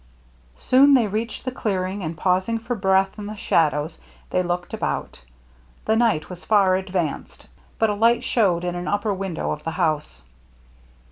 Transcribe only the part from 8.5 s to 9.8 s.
in an upper window of the